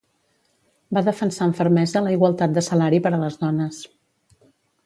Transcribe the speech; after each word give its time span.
Va 0.97 1.03
defensar 1.09 1.43
amb 1.47 1.59
fermesa 1.59 2.03
la 2.07 2.15
igualtat 2.17 2.57
de 2.59 2.65
salari 2.71 3.03
per 3.07 3.15
a 3.19 3.23
les 3.25 3.41
dones. 3.47 3.83